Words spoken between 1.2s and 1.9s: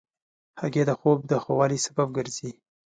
د ښه والي